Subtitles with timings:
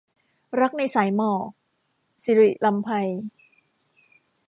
[0.59, 1.45] รักในสายหมอก-
[2.23, 2.89] ศิริรำไพ